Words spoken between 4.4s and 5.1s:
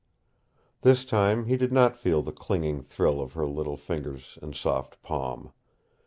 and soft